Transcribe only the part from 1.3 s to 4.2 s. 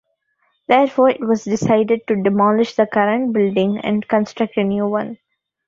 decided to demolish the current building and